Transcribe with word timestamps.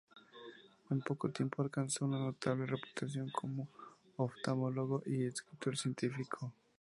En 0.89 0.99
poco 1.01 1.29
tiempo 1.29 1.61
alcanzó 1.61 2.05
una 2.05 2.17
notable 2.17 2.65
reputación 2.65 3.29
como 3.29 3.67
oftalmólogo 4.17 5.03
y 5.05 5.25
escritor 5.27 5.77
científico. 5.77 6.51